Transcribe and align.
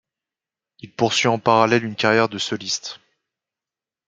Il 0.79 0.91
poursuit 0.95 1.27
en 1.27 1.37
parallèle 1.37 1.85
une 1.85 1.93
carrière 1.95 2.27
de 2.27 2.39
soliste. 2.39 2.99